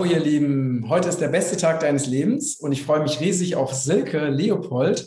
[0.00, 3.54] Hallo ihr Lieben, heute ist der beste Tag deines Lebens und ich freue mich riesig
[3.54, 5.06] auf Silke Leopold.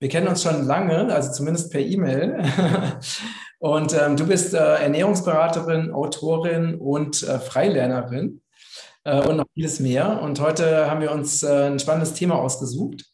[0.00, 2.44] Wir kennen uns schon lange, also zumindest per E-Mail.
[3.58, 8.42] Und ähm, du bist äh, Ernährungsberaterin, Autorin und äh, Freilernerin
[9.04, 10.20] äh, und noch vieles mehr.
[10.20, 13.06] Und heute haben wir uns äh, ein spannendes Thema ausgesucht.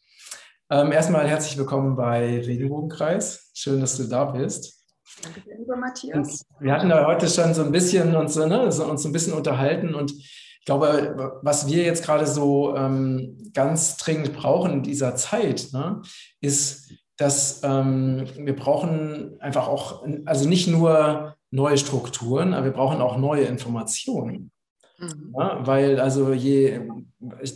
[0.69, 3.51] Ähm, erstmal herzlich willkommen bei Regenbogenkreis.
[3.53, 4.83] Schön, dass du da bist.
[5.23, 6.17] Danke lieber Matthias.
[6.17, 9.13] Und wir hatten da heute schon so ein bisschen uns, ne, so, uns so ein
[9.13, 10.11] bisschen unterhalten und
[10.61, 16.03] ich glaube, was wir jetzt gerade so ähm, ganz dringend brauchen in dieser Zeit, ne,
[16.39, 23.01] ist, dass ähm, wir brauchen einfach auch, also nicht nur neue Strukturen, aber wir brauchen
[23.01, 24.51] auch neue Informationen.
[24.99, 25.33] Mhm.
[25.35, 26.81] Ja, weil also je,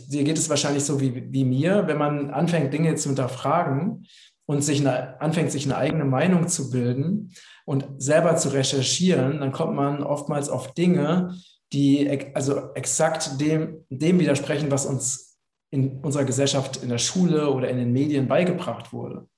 [0.08, 4.08] dir geht es wahrscheinlich so wie, wie mir, wenn man anfängt, Dinge zu hinterfragen
[4.46, 7.32] und sich eine, anfängt, sich eine eigene Meinung zu bilden
[7.66, 11.36] und selber zu recherchieren, dann kommt man oftmals auf Dinge,
[11.72, 15.38] die also exakt dem, dem widersprechen, was uns
[15.70, 19.28] in unserer Gesellschaft, in der Schule oder in den Medien beigebracht wurde.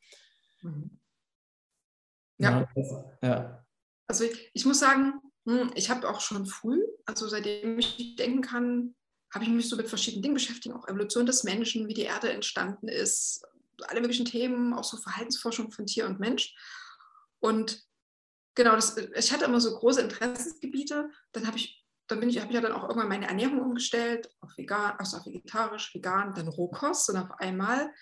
[0.62, 0.98] Mhm.
[2.38, 2.68] Ja.
[3.22, 3.64] ja.
[4.06, 5.14] Also ich, ich, muss sagen,
[5.46, 8.94] hm, ich habe auch schon früh, also seitdem ich denken kann,
[9.32, 12.32] habe ich mich so mit verschiedenen Dingen beschäftigt, auch Evolution des Menschen, wie die Erde
[12.32, 13.44] entstanden ist,
[13.86, 16.54] alle möglichen Themen, auch so Verhaltensforschung von Tier und Mensch.
[17.40, 17.82] Und
[18.54, 21.10] genau, das, ich hatte immer so große Interessensgebiete.
[21.32, 21.77] Dann habe ich
[22.08, 25.18] dann bin ich, habe ich ja dann auch irgendwann meine Ernährung umgestellt, auf vegan, also
[25.18, 27.92] auf vegetarisch, vegan, dann Rohkost und auf einmal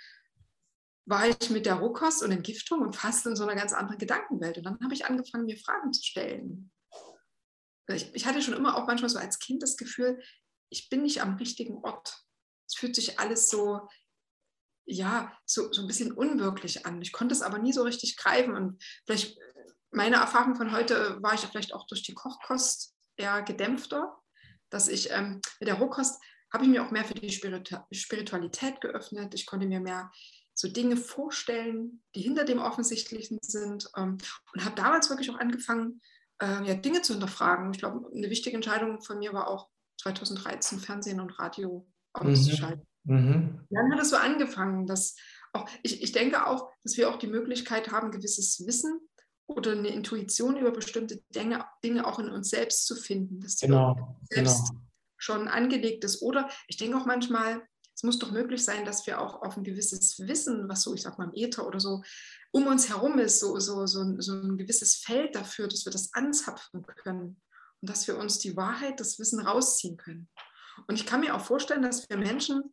[1.06, 4.58] war ich mit der Rohkost und Entgiftung und Fasten in so einer ganz anderen Gedankenwelt.
[4.58, 6.72] Und dann habe ich angefangen, mir Fragen zu stellen.
[7.88, 10.20] Ich, ich, hatte schon immer auch manchmal so als Kind das Gefühl,
[10.68, 12.24] ich bin nicht am richtigen Ort.
[12.68, 13.88] Es fühlt sich alles so,
[14.84, 17.00] ja, so, so ein bisschen unwirklich an.
[17.00, 18.56] Ich konnte es aber nie so richtig greifen.
[18.56, 19.38] Und vielleicht
[19.92, 24.16] meine Erfahrung von heute war ich vielleicht auch durch die Kochkost eher gedämpfter,
[24.70, 26.20] dass ich ähm, mit der Rohkost
[26.52, 29.34] habe ich mir auch mehr für die Spiritualität geöffnet.
[29.34, 30.10] Ich konnte mir mehr
[30.54, 34.18] so Dinge vorstellen, die hinter dem Offensichtlichen sind ähm,
[34.54, 36.00] und habe damals wirklich auch angefangen,
[36.40, 37.72] äh, ja, Dinge zu hinterfragen.
[37.72, 39.68] Ich glaube, eine wichtige Entscheidung von mir war auch
[40.00, 42.86] 2013 Fernsehen und Radio auszuschalten.
[43.04, 43.16] Mhm.
[43.16, 43.66] Mhm.
[43.70, 45.16] Dann hat es so angefangen, dass
[45.52, 49.00] auch, ich, ich denke auch, dass wir auch die Möglichkeit haben, gewisses Wissen
[49.46, 53.66] oder eine Intuition über bestimmte Dinge, Dinge auch in uns selbst zu finden, dass die
[53.66, 54.80] genau, selbst genau.
[55.16, 56.22] schon angelegt ist.
[56.22, 57.62] Oder ich denke auch manchmal,
[57.94, 61.02] es muss doch möglich sein, dass wir auch auf ein gewisses Wissen, was so, ich
[61.02, 62.02] sag mal, im Äther oder so
[62.52, 66.12] um uns herum ist, so, so, so, so ein gewisses Feld dafür, dass wir das
[66.12, 67.40] anzapfen können
[67.80, 70.28] und dass wir uns die Wahrheit, das Wissen rausziehen können.
[70.86, 72.72] Und ich kann mir auch vorstellen, dass wir Menschen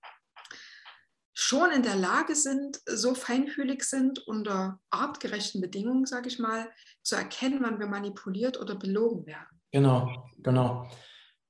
[1.34, 6.68] schon in der Lage sind, so feinfühlig sind, unter artgerechten Bedingungen, sage ich mal,
[7.02, 9.60] zu erkennen, wann wir manipuliert oder belogen werden.
[9.72, 10.88] Genau, genau.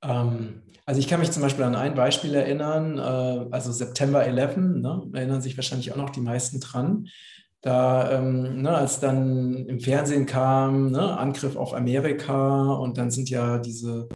[0.01, 4.57] Ähm, also ich kann mich zum Beispiel an ein Beispiel erinnern, äh, also September 11,
[4.57, 7.07] ne, erinnern sich wahrscheinlich auch noch die meisten dran.
[7.61, 13.29] Da, ähm, ne, als dann im Fernsehen kam, ne, Angriff auf Amerika und dann sind
[13.29, 14.09] ja diese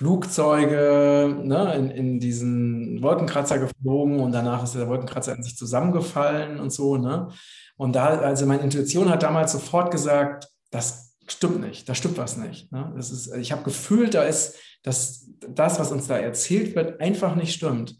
[0.00, 6.58] Flugzeuge ne, in, in diesen Wolkenkratzer geflogen und danach ist der Wolkenkratzer in sich zusammengefallen
[6.58, 6.96] und so.
[6.96, 7.28] Ne?
[7.76, 12.38] Und da, also meine Intuition hat damals sofort gesagt, das stimmt nicht, da stimmt was
[12.38, 12.72] nicht.
[12.72, 12.90] Ne?
[12.96, 17.36] Das ist, ich habe gefühlt, da ist dass das, was uns da erzählt wird, einfach
[17.36, 17.98] nicht stimmt.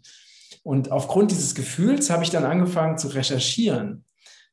[0.63, 4.05] Und aufgrund dieses Gefühls habe ich dann angefangen zu recherchieren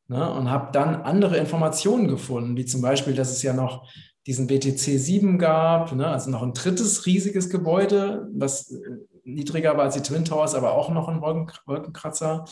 [0.09, 3.89] ne, und habe dann andere Informationen gefunden, wie zum Beispiel, dass es ja noch
[4.27, 8.79] diesen BTC 7 gab, ne, also noch ein drittes riesiges Gebäude, was äh,
[9.25, 12.45] niedriger war als die Twin Towers, aber auch noch ein Wolkenkratzer.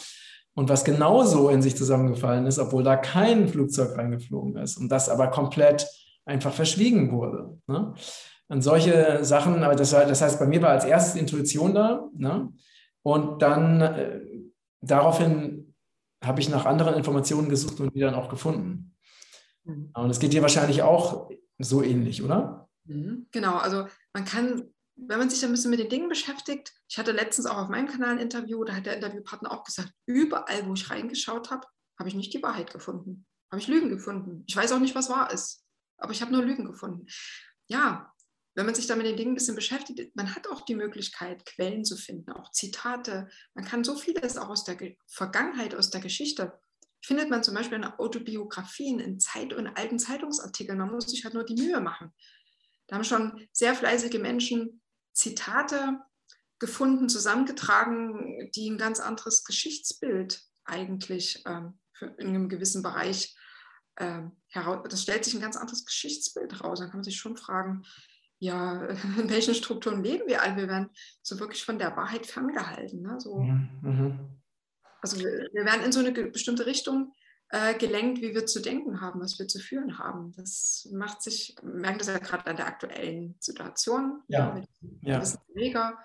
[0.55, 5.11] Und was genauso in sich zusammengefallen ist, obwohl da kein Flugzeug reingeflogen ist und das
[5.11, 5.87] aber komplett
[6.25, 7.59] einfach verschwiegen wurde.
[7.67, 7.93] Ne?
[8.49, 12.09] Und solche Sachen, aber das, das heißt, bei mir war als erstes Intuition da.
[12.17, 12.53] Ne?
[13.03, 14.21] Und dann äh,
[14.81, 15.75] daraufhin
[16.25, 18.95] habe ich nach anderen Informationen gesucht und die dann auch gefunden.
[19.65, 19.91] Mhm.
[19.95, 22.69] Und es geht dir wahrscheinlich auch so ähnlich, oder?
[22.85, 26.99] Mhm, genau, also man kann, wenn man sich ein bisschen mit den Dingen beschäftigt, ich
[26.99, 30.67] hatte letztens auch auf meinem Kanal ein Interview, da hat der Interviewpartner auch gesagt, überall,
[30.67, 31.67] wo ich reingeschaut habe,
[31.99, 33.27] habe ich nicht die Wahrheit gefunden.
[33.51, 34.45] Habe ich Lügen gefunden.
[34.47, 35.65] Ich weiß auch nicht, was wahr ist,
[35.99, 37.07] aber ich habe nur Lügen gefunden.
[37.69, 38.13] Ja,
[38.55, 41.45] wenn man sich da mit den Dingen ein bisschen beschäftigt, man hat auch die Möglichkeit,
[41.45, 43.29] Quellen zu finden, auch Zitate.
[43.55, 46.59] Man kann so vieles auch aus der Vergangenheit, aus der Geschichte
[47.07, 50.77] findet man zum Beispiel in Autobiografien, in, Zeit in alten Zeitungsartikeln.
[50.77, 52.13] Man muss sich halt nur die Mühe machen.
[52.89, 54.83] Da haben schon sehr fleißige Menschen
[55.13, 56.01] Zitate
[56.59, 61.79] gefunden, zusammengetragen, die ein ganz anderes Geschichtsbild eigentlich ähm,
[62.19, 63.37] in einem gewissen Bereich
[63.99, 64.85] ähm, heraus.
[64.91, 66.81] Das stellt sich ein ganz anderes Geschichtsbild raus.
[66.81, 67.85] Dann kann man sich schon fragen,
[68.41, 68.85] ja,
[69.19, 70.57] in welchen Strukturen leben wir alle?
[70.57, 70.91] Wir werden
[71.23, 73.03] so wirklich von der Wahrheit ferngehalten.
[73.03, 73.21] Ne?
[73.21, 74.43] So, mhm.
[75.01, 77.13] Also wir, wir, werden in so eine bestimmte Richtung
[77.51, 80.33] äh, gelenkt, wie wir zu denken haben, was wir zu führen haben.
[80.37, 84.53] Das macht sich, merken das ja gerade an der aktuellen Situation ja.
[84.53, 84.69] mit
[85.03, 85.23] ja.
[85.53, 85.99] Träger,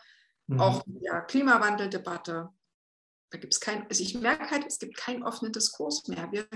[0.48, 0.60] mhm.
[0.60, 2.50] auch mit der Klimawandeldebatte.
[3.32, 6.32] Da gibt es kein, also ich merke halt, es gibt keinen offenen Diskurs mehr.
[6.32, 6.48] Wir,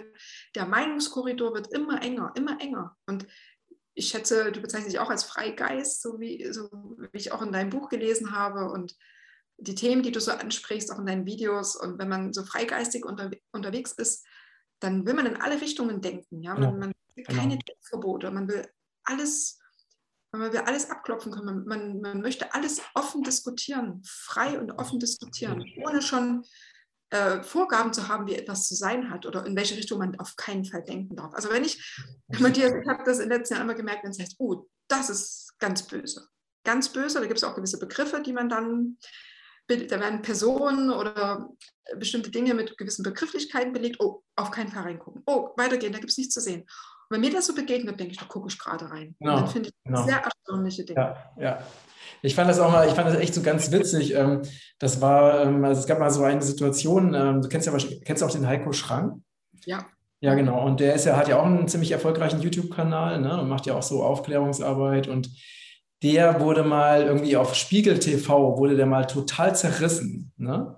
[0.55, 2.97] der Meinungskorridor wird immer enger, immer enger.
[3.07, 3.25] Und
[3.95, 7.53] ich schätze, du bezeichnest dich auch als Freigeist, so wie, so wie ich auch in
[7.53, 8.95] deinem Buch gelesen habe und
[9.57, 11.75] die Themen, die du so ansprichst, auch in deinen Videos.
[11.75, 14.25] Und wenn man so freigeistig unter, unterwegs ist,
[14.79, 16.41] dann will man in alle Richtungen denken.
[16.41, 16.55] Ja?
[16.55, 17.39] Man, man will genau.
[17.39, 18.67] keine Denkverbote, man will
[19.03, 19.59] alles,
[20.31, 21.65] man will alles abklopfen können.
[21.65, 26.43] Man, man, möchte alles offen diskutieren, frei und offen diskutieren, ohne schon
[27.11, 30.35] äh, Vorgaben zu haben, wie etwas zu sein hat oder in welche Richtung man auf
[30.35, 31.33] keinen Fall denken darf.
[31.33, 31.77] Also wenn ich,
[32.29, 35.09] dir, ich habe das in den letzten Jahren immer gemerkt, wenn es heißt, oh, das
[35.09, 36.27] ist ganz böse.
[36.63, 38.97] Ganz böse, da gibt es auch gewisse Begriffe, die man dann,
[39.67, 41.49] da werden Personen oder
[41.97, 45.23] bestimmte Dinge mit gewissen Begrifflichkeiten belegt, oh, auf keinen Fall reingucken.
[45.25, 46.61] Oh, weitergehen, da gibt es nichts zu sehen.
[46.61, 49.15] Und wenn mir das so begegnet, denke ich, da gucke ich gerade rein.
[49.19, 50.03] Genau, und dann finde ich genau.
[50.03, 50.99] sehr erstaunliche Dinge.
[50.99, 51.59] Ja, ja.
[52.21, 54.13] Ich fand das auch mal, ich fand das echt so ganz witzig.
[54.15, 54.41] Ähm,
[54.79, 58.21] das war, ähm, also es gab mal so eine Situation, ähm, du kennst ja kennst
[58.21, 59.21] du auch den Heiko Schrank?
[59.65, 59.85] Ja.
[60.21, 60.65] Ja, genau.
[60.65, 63.39] Und der ist ja, hat ja auch einen ziemlich erfolgreichen YouTube-Kanal ne?
[63.39, 65.07] und macht ja auch so Aufklärungsarbeit.
[65.07, 65.29] Und
[66.05, 70.31] der wurde mal irgendwie auf Spiegel TV, wurde der mal total zerrissen.
[70.37, 70.75] Ne?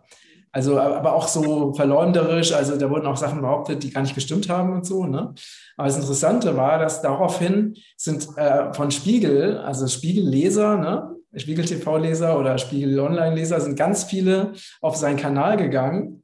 [0.54, 4.48] Also, aber auch so verleumderisch, also da wurden auch Sachen behauptet, die gar nicht gestimmt
[4.48, 5.06] haben und so.
[5.06, 5.34] Ne?
[5.76, 11.14] Aber das Interessante war, dass daraufhin sind äh, von Spiegel, also Spiegelleser, ne?
[11.36, 16.24] Spiegel TV-Leser oder Spiegel Online-Leser sind ganz viele auf seinen Kanal gegangen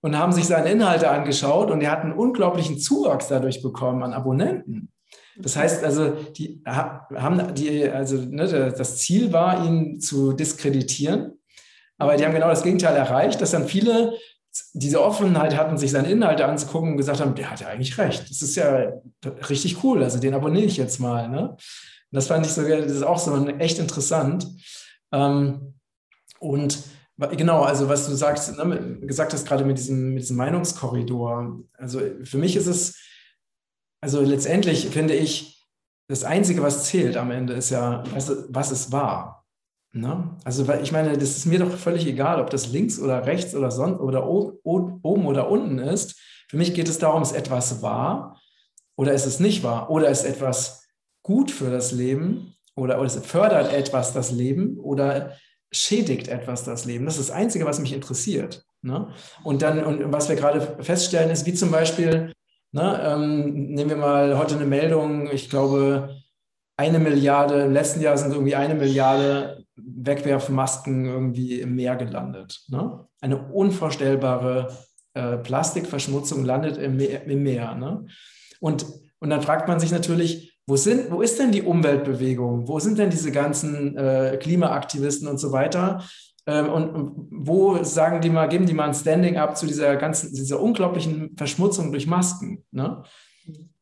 [0.00, 4.14] und haben sich seine Inhalte angeschaut und er hat einen unglaublichen Zuwachs dadurch bekommen an
[4.14, 4.90] Abonnenten.
[5.40, 11.38] Das heißt also, die haben die, also ne, das Ziel war, ihn zu diskreditieren,
[11.96, 14.14] aber die haben genau das Gegenteil erreicht, dass dann viele
[14.72, 18.28] diese Offenheit hatten, sich seine Inhalte anzugucken und gesagt haben, der hat ja eigentlich recht.
[18.28, 18.92] Das ist ja
[19.48, 21.28] richtig cool, also den abonniere ich jetzt mal.
[21.28, 21.56] Ne?
[22.10, 24.48] Das fand ich sogar, das ist auch so echt interessant.
[25.12, 25.74] Ähm,
[26.40, 26.78] und
[27.18, 31.60] genau, also was du sagst, ne, gesagt hast gerade mit diesem, mit diesem Meinungskorridor.
[31.76, 32.96] Also für mich ist es,
[34.00, 35.66] also letztendlich finde ich,
[36.08, 39.46] das Einzige, was zählt am Ende, ist ja, was, was es war.
[39.92, 40.36] Ne?
[40.44, 43.70] Also, ich meine, das ist mir doch völlig egal, ob das links oder rechts oder
[43.70, 46.18] sonst oder oben oder unten ist.
[46.48, 48.40] Für mich geht es darum, ist etwas wahr
[48.96, 50.86] oder ist es nicht wahr oder ist etwas
[51.22, 55.36] gut für das Leben oder, oder fördert etwas das Leben oder
[55.70, 57.04] schädigt etwas das Leben.
[57.04, 58.64] Das ist das Einzige, was mich interessiert.
[58.80, 59.08] Ne?
[59.44, 62.32] Und dann, und was wir gerade feststellen, ist, wie zum Beispiel,
[62.72, 66.16] ne, ähm, nehmen wir mal heute eine Meldung, ich glaube,
[66.76, 72.60] eine Milliarde, im letzten Jahr sind irgendwie eine Milliarde Wegwerfmasken irgendwie im Meer gelandet.
[72.68, 73.06] Ne?
[73.20, 74.68] Eine unvorstellbare
[75.14, 77.24] äh, Plastikverschmutzung landet im Meer.
[77.24, 78.06] Im Meer ne?
[78.60, 78.86] und,
[79.18, 82.68] und dann fragt man sich natürlich, wo, sind, wo ist denn die Umweltbewegung?
[82.68, 86.04] Wo sind denn diese ganzen äh, Klimaaktivisten und so weiter?
[86.48, 90.34] Ähm, und, wo sagen die mal, geben die mal ein Standing up zu dieser ganzen,
[90.34, 92.64] dieser unglaublichen Verschmutzung durch Masken?
[92.70, 93.02] Ne?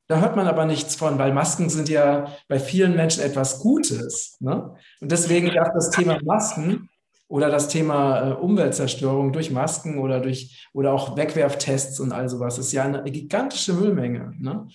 [0.09, 4.37] Da hört man aber nichts von, weil Masken sind ja bei vielen Menschen etwas Gutes.
[4.41, 4.75] Ne?
[5.01, 6.91] Und deswegen darf das Thema Masken
[7.29, 12.59] oder das Thema äh, Umweltzerstörung durch Masken oder durch oder auch Wegwerftests und all sowas
[12.59, 14.33] ist ja eine gigantische Müllmenge.
[14.41, 14.67] Ne?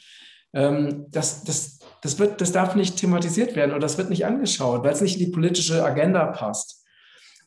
[0.53, 4.85] Ähm, das, das, das, wird, das darf nicht thematisiert werden oder das wird nicht angeschaut,
[4.85, 6.80] weil es nicht in die politische Agenda passt.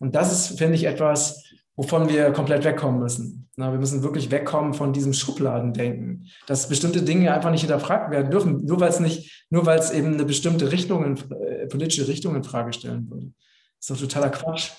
[0.04, 1.44] Und das ist, finde ich, etwas,
[1.76, 3.48] wovon wir komplett wegkommen müssen.
[3.56, 8.30] Na, wir müssen wirklich wegkommen von diesem Schubladendenken, dass bestimmte Dinge einfach nicht hinterfragt werden
[8.30, 12.06] dürfen, nur weil es nicht, nur weil es eben eine bestimmte Richtung, in, äh, politische
[12.06, 13.32] Richtung in Frage stellen würde.
[13.80, 14.72] Das ist doch totaler Quatsch.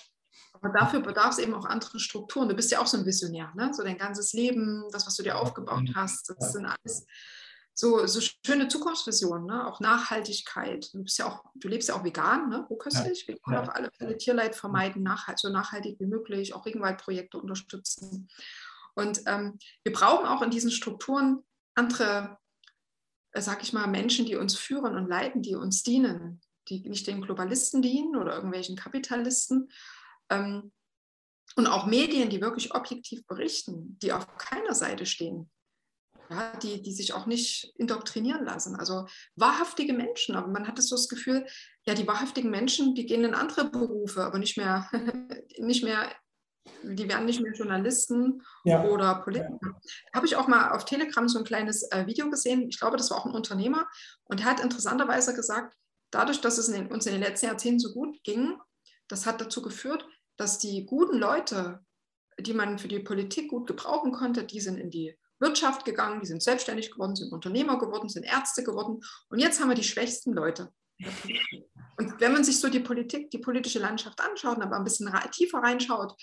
[0.54, 2.48] Aber dafür bedarf es eben auch andere Strukturen.
[2.48, 3.72] Du bist ja auch so ein Visionär, ne?
[3.74, 7.08] So dein ganzes Leben, das, was du dir aufgebaut hast, das sind alles
[7.78, 9.68] so, so schöne Zukunftsvisionen, ne?
[9.68, 10.94] auch Nachhaltigkeit.
[10.94, 12.66] Du, bist ja auch, du lebst ja auch vegan, ne?
[12.70, 13.26] rohköstlich.
[13.28, 13.28] Ja.
[13.28, 13.62] Wir wollen ja.
[13.64, 18.30] auf alle Fälle Tierleid vermeiden, nachhalt, so nachhaltig wie möglich, auch Regenwaldprojekte unterstützen.
[18.96, 21.44] Und ähm, wir brauchen auch in diesen Strukturen
[21.76, 22.38] andere,
[23.34, 26.40] äh, sag ich mal, Menschen, die uns führen und leiten, die uns dienen,
[26.70, 29.70] die nicht den Globalisten dienen oder irgendwelchen Kapitalisten.
[30.30, 30.72] Ähm,
[31.58, 35.52] und auch Medien, die wirklich objektiv berichten, die auf keiner Seite stehen
[36.30, 38.76] ja, die, die sich auch nicht indoktrinieren lassen.
[38.76, 39.06] Also
[39.36, 41.46] wahrhaftige Menschen, aber man hat so das Gefühl,
[41.86, 44.90] ja, die wahrhaftigen Menschen, die gehen in andere Berufe, aber nicht mehr,
[45.58, 46.10] nicht mehr
[46.82, 48.84] die werden nicht mehr Journalisten ja.
[48.86, 49.60] oder Politiker.
[49.62, 49.72] Ja.
[50.14, 52.68] Habe ich auch mal auf Telegram so ein kleines äh, Video gesehen.
[52.70, 53.88] Ich glaube, das war auch ein Unternehmer.
[54.26, 55.76] Und er hat interessanterweise gesagt,
[56.12, 58.58] dadurch, dass es in den, uns in den letzten Jahrzehnten so gut ging,
[59.08, 61.86] das hat dazu geführt, dass die guten Leute,
[62.40, 66.28] die man für die Politik gut gebrauchen konnte, die sind in die Wirtschaft gegangen, die
[66.28, 69.02] sind selbstständig geworden, sind Unternehmer geworden, sind Ärzte geworden.
[69.30, 70.72] Und jetzt haben wir die schwächsten Leute.
[71.98, 75.14] Und wenn man sich so die Politik, die politische Landschaft anschaut und aber ein bisschen
[75.32, 76.16] tiefer reinschaut,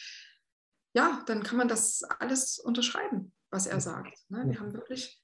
[0.94, 4.18] ja, dann kann man das alles unterschreiben, was er sagt.
[4.28, 4.44] Ne?
[4.46, 5.22] Wir haben wirklich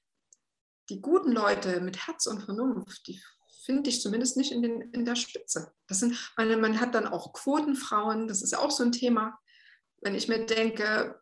[0.89, 3.21] die guten Leute mit Herz und Vernunft, die
[3.63, 5.71] finde ich zumindest nicht in, den, in der Spitze.
[5.87, 9.37] Das sind, man, man hat dann auch Quotenfrauen, das ist auch so ein Thema.
[10.01, 11.21] Wenn ich mir denke,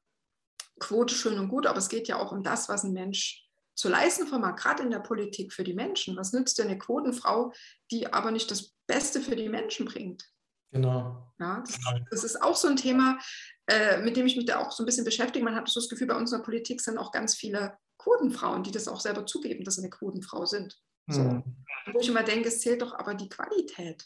[0.79, 3.89] Quote schön und gut, aber es geht ja auch um das, was ein Mensch zu
[3.89, 6.17] leisten vermag, gerade in der Politik für die Menschen.
[6.17, 7.53] Was nützt denn eine Quotenfrau,
[7.91, 10.24] die aber nicht das Beste für die Menschen bringt?
[10.72, 11.34] Genau.
[11.39, 11.79] Ja, das,
[12.10, 13.19] das ist auch so ein Thema,
[13.67, 15.46] äh, mit dem ich mich da auch so ein bisschen beschäftige.
[15.46, 18.63] Man hat so das Gefühl, bei uns in der Politik sind auch ganz viele Quotenfrauen,
[18.63, 20.77] die das auch selber zugeben, dass sie eine Quotenfrau sind.
[21.07, 21.22] So.
[21.22, 21.43] Mhm.
[21.93, 24.05] Wo ich immer denke, es zählt doch aber die Qualität.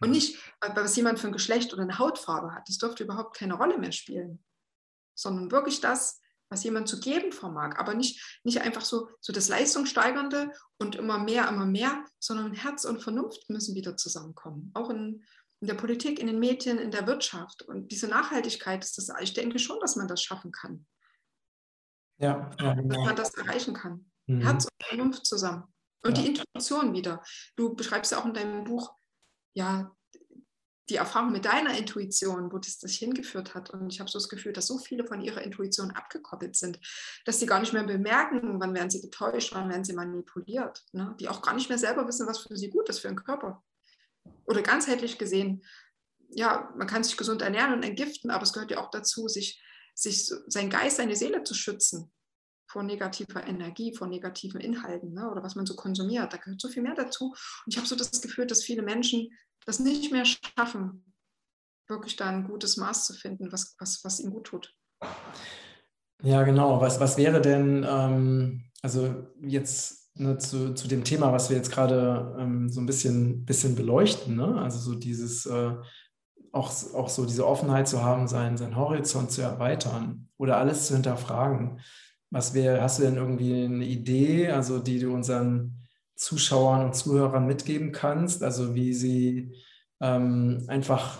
[0.00, 2.68] Und nicht, was jemand für ein Geschlecht oder eine Hautfarbe hat.
[2.68, 4.44] Das dürfte überhaupt keine Rolle mehr spielen.
[5.18, 6.20] Sondern wirklich das,
[6.50, 7.76] was jemand zu geben vermag.
[7.78, 12.84] Aber nicht, nicht einfach so, so das Leistungssteigernde und immer mehr, immer mehr, sondern Herz
[12.84, 14.70] und Vernunft müssen wieder zusammenkommen.
[14.74, 15.24] Auch in,
[15.60, 17.62] in der Politik, in den Medien, in der Wirtschaft.
[17.62, 20.86] Und diese Nachhaltigkeit ist das, ich denke schon, dass man das schaffen kann.
[22.18, 22.94] Ja, ja genau.
[22.94, 24.10] Dass man das erreichen kann.
[24.26, 24.40] Mhm.
[24.40, 25.64] Herz und Vernunft zusammen.
[26.02, 26.22] Und ja.
[26.22, 27.22] die Intuition wieder.
[27.56, 28.94] Du beschreibst ja auch in deinem Buch,
[29.54, 29.94] ja,
[30.88, 33.70] die Erfahrung mit deiner Intuition, wo das dich hingeführt hat.
[33.70, 36.80] Und ich habe so das Gefühl, dass so viele von ihrer Intuition abgekoppelt sind,
[37.24, 40.84] dass sie gar nicht mehr bemerken, wann werden sie getäuscht, wann werden sie manipuliert.
[40.92, 41.14] Ne?
[41.20, 43.62] Die auch gar nicht mehr selber wissen, was für sie gut ist für den Körper.
[44.44, 45.64] Oder ganzheitlich gesehen,
[46.30, 49.62] ja, man kann sich gesund ernähren und entgiften, aber es gehört ja auch dazu, sich,
[49.94, 52.10] sich sein Geist, seine Seele zu schützen
[52.68, 56.32] vor negativer Energie, vor negativen Inhalten ne, oder was man so konsumiert.
[56.32, 57.30] Da gehört so viel mehr dazu.
[57.30, 59.30] Und ich habe so das Gefühl, dass viele Menschen
[59.68, 61.04] das nicht mehr schaffen,
[61.88, 64.74] wirklich da ein gutes Maß zu finden, was, was, was ihnen gut tut.
[66.22, 66.80] Ja, genau.
[66.80, 71.70] Was, was wäre denn, ähm, also jetzt ne, zu, zu dem Thema, was wir jetzt
[71.70, 74.58] gerade ähm, so ein bisschen, bisschen beleuchten, ne?
[74.58, 75.74] also so dieses, äh,
[76.50, 80.94] auch, auch so diese Offenheit zu haben, seinen, seinen Horizont zu erweitern oder alles zu
[80.94, 81.80] hinterfragen.
[82.30, 85.77] Was wäre, hast du denn irgendwie eine Idee, also die du unseren
[86.18, 89.54] Zuschauern und Zuhörern mitgeben kannst, also wie sie
[90.00, 91.16] ähm, einfach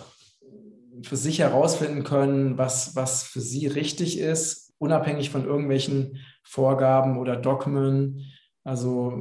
[1.04, 7.36] für sich herausfinden können, was, was für sie richtig ist, unabhängig von irgendwelchen Vorgaben oder
[7.36, 8.26] Dogmen.
[8.64, 9.12] Also,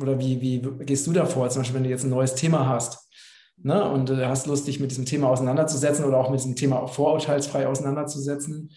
[0.00, 3.10] oder wie, wie gehst du davor, zum Beispiel, wenn du jetzt ein neues Thema hast
[3.58, 6.86] ne, und äh, hast Lust, dich mit diesem Thema auseinanderzusetzen oder auch mit diesem Thema
[6.86, 8.72] vorurteilsfrei auseinanderzusetzen?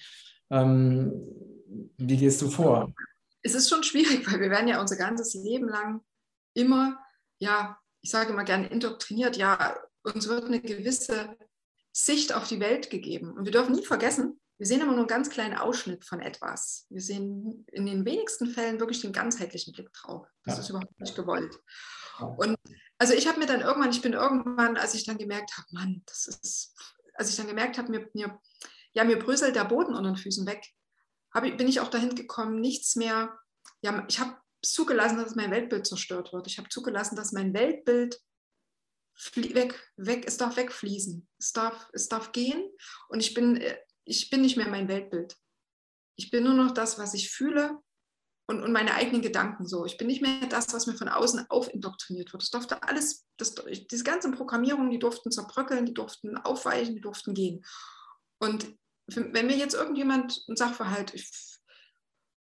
[0.51, 1.13] Ähm,
[1.97, 2.93] wie gehst du vor?
[3.41, 6.01] Es ist schon schwierig, weil wir werden ja unser ganzes Leben lang
[6.53, 6.99] immer,
[7.39, 11.37] ja, ich sage immer gerne indoktriniert, ja, uns wird eine gewisse
[11.91, 13.31] Sicht auf die Welt gegeben.
[13.31, 16.85] Und wir dürfen nie vergessen, wir sehen immer nur einen ganz kleinen Ausschnitt von etwas.
[16.89, 20.27] Wir sehen in den wenigsten Fällen wirklich den ganzheitlichen Blick drauf.
[20.45, 20.61] Das ja.
[20.61, 21.59] ist überhaupt nicht gewollt.
[22.37, 22.55] Und
[22.97, 26.03] also ich habe mir dann irgendwann, ich bin irgendwann, als ich dann gemerkt habe, Mann,
[26.05, 26.75] das ist,
[27.15, 28.39] als ich dann gemerkt habe, mir, mir,
[28.93, 30.63] ja, mir bröselt der Boden unter den Füßen weg,
[31.43, 33.37] ich, bin ich auch dahin gekommen, nichts mehr,
[33.81, 36.47] ja, ich habe zugelassen, dass mein Weltbild zerstört wird.
[36.47, 38.19] Ich habe zugelassen, dass mein Weltbild
[39.35, 41.27] weg, weg, es darf wegfließen.
[41.37, 42.63] Es darf, es darf gehen
[43.09, 45.37] und ich bin, äh, ich bin nicht mehr mein Weltbild.
[46.15, 47.79] Ich bin nur noch das, was ich fühle
[48.47, 49.85] und, und meine eigenen Gedanken so.
[49.85, 52.43] Ich bin nicht mehr das, was mir von außen aufindoktriniert wird.
[52.43, 53.55] Das durfte alles, das,
[53.89, 57.65] diese ganzen Programmierungen, die durften zerbröckeln, die durften aufweichen, die durften gehen.
[58.39, 58.75] Und
[59.07, 61.29] wenn mir jetzt irgendjemand ein Sachverhalt, ich,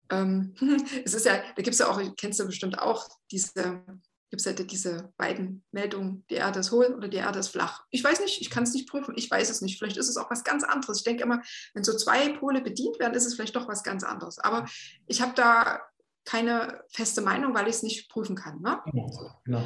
[0.09, 0.55] ähm,
[1.05, 3.83] es ist ja, da gibt es ja auch, kennst du bestimmt auch, diese,
[4.29, 7.85] gibt es ja diese beiden Meldungen, die Erde ist hohl oder die Erde ist flach.
[7.89, 9.77] Ich weiß nicht, ich kann es nicht prüfen, ich weiß es nicht.
[9.77, 10.99] Vielleicht ist es auch was ganz anderes.
[10.99, 11.41] Ich denke immer,
[11.73, 14.39] wenn so zwei Pole bedient werden, ist es vielleicht doch was ganz anderes.
[14.39, 14.65] Aber
[15.07, 15.81] ich habe da
[16.25, 18.61] keine feste Meinung, weil ich es nicht prüfen kann.
[18.61, 18.81] Ne?
[18.85, 19.41] Genau.
[19.45, 19.63] genau.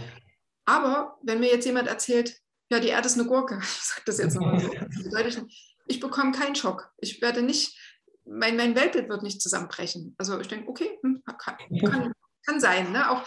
[0.66, 4.20] Aber wenn mir jetzt jemand erzählt, ja, die Erde ist eine Gurke, ich sage das
[4.20, 5.48] jetzt nochmal so,
[5.88, 6.92] ich bekomme keinen Schock.
[7.00, 7.78] Ich werde nicht,
[8.26, 10.16] mein, mein Weltbild wird nicht zusammenbrechen.
[10.18, 12.14] Also ich denke, okay, hm, kann, kann,
[12.46, 12.92] kann sein.
[12.92, 13.10] Ne?
[13.10, 13.26] Auch,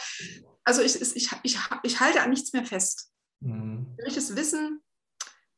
[0.65, 3.13] also ich, ich, ich, ich halte an nichts mehr fest.
[3.41, 3.97] Mhm.
[4.05, 4.83] Mich ist Wissen,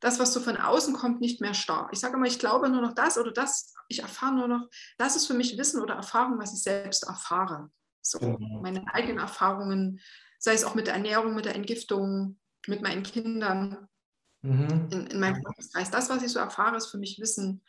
[0.01, 1.89] das, was so von außen kommt, nicht mehr starr.
[1.93, 5.17] Ich sage immer, ich glaube nur noch das oder das, ich erfahre nur noch, das
[5.17, 7.71] ist für mich Wissen oder Erfahrung, was ich selbst erfahre.
[8.03, 8.61] So, mhm.
[8.63, 10.01] meine eigenen Erfahrungen,
[10.39, 13.89] sei es auch mit der Ernährung, mit der Entgiftung, mit meinen Kindern
[14.43, 14.89] mhm.
[14.93, 15.91] in, in meinem Freundeskreis.
[15.91, 17.63] Das, was ich so erfahre, ist für mich Wissen,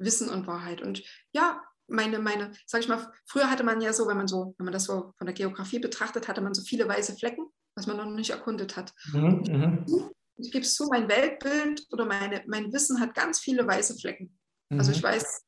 [0.00, 0.82] Wissen und Wahrheit.
[0.82, 1.02] Und
[1.32, 4.64] ja, meine, meine, sag ich mal, früher hatte man ja so, wenn man so, wenn
[4.64, 7.46] man das so von der Geografie betrachtet, hatte man so viele weiße Flecken.
[7.74, 8.92] was man noch nicht erkundet hat.
[9.12, 10.10] Mhm, mhm.
[10.38, 14.38] ich gebe es zu, mein Weltbild oder meine, mein Wissen hat ganz viele weiße Flecken.
[14.70, 14.78] Mhm.
[14.78, 15.44] Also ich weiß,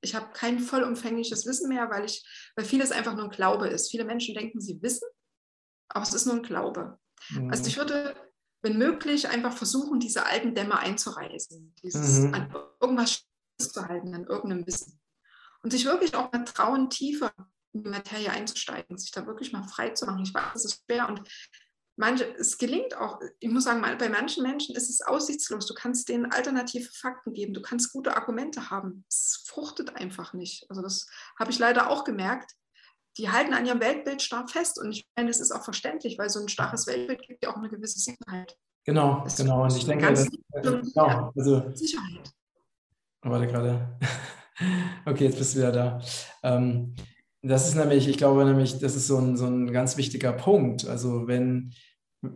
[0.00, 2.24] ich habe kein vollumfängliches Wissen mehr, weil ich,
[2.56, 3.90] weil vieles einfach nur ein Glaube ist.
[3.90, 5.08] Viele Menschen denken, sie wissen,
[5.88, 6.98] aber es ist nur ein Glaube.
[7.30, 7.50] Mhm.
[7.50, 8.14] Also ich würde,
[8.62, 12.34] wenn möglich, einfach versuchen, diese alten Dämme einzureißen, dieses mhm.
[12.34, 13.25] an irgendwas
[13.58, 15.00] zu halten, an irgendeinem Wissen.
[15.62, 17.32] Und sich wirklich auch mal trauen, tiefer
[17.72, 20.22] in die Materie einzusteigen, sich da wirklich mal frei zu machen.
[20.22, 21.22] Ich weiß, es ist schwer und
[21.96, 25.66] manche, es gelingt auch, ich muss sagen, bei manchen Menschen ist es aussichtslos.
[25.66, 29.04] Du kannst denen alternative Fakten geben, du kannst gute Argumente haben.
[29.08, 30.66] Es fruchtet einfach nicht.
[30.68, 31.06] Also das
[31.38, 32.52] habe ich leider auch gemerkt.
[33.18, 36.28] Die halten an ihrem Weltbild stark fest und ich meine, das ist auch verständlich, weil
[36.28, 38.54] so ein starres Weltbild gibt ja auch eine gewisse Sicherheit.
[38.84, 39.64] Genau, das genau.
[39.64, 40.28] Und ich denke, das,
[40.62, 42.15] genau, also, Sicherheit.
[43.26, 43.98] Warte gerade.
[45.04, 46.00] Okay, jetzt bist du wieder da.
[46.42, 46.94] Ähm,
[47.42, 50.88] das ist nämlich, ich glaube nämlich, das ist so ein, so ein ganz wichtiger Punkt.
[50.88, 51.74] Also wenn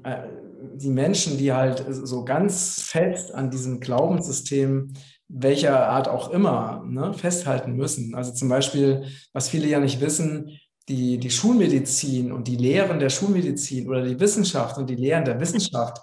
[0.04, 0.28] äh,
[0.74, 4.92] die Menschen, die halt so ganz fest an diesem Glaubenssystem,
[5.28, 8.14] welcher Art auch immer, ne, festhalten müssen.
[8.14, 10.58] Also zum Beispiel, was viele ja nicht wissen,
[10.90, 15.40] die, die Schulmedizin und die Lehren der Schulmedizin oder die Wissenschaft und die Lehren der
[15.40, 16.02] Wissenschaft,